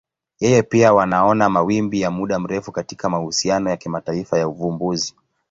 Yeye 0.39 0.63
pia 0.63 0.93
wanaona 0.93 1.49
mawimbi 1.49 2.01
ya 2.01 2.11
muda 2.11 2.39
mrefu 2.39 2.71
katika 2.71 3.09
mahusiano 3.09 3.69
ya 3.69 3.77
kimataifa 3.77 4.39
ya 4.39 4.47
uvumbuzi. 4.47 5.15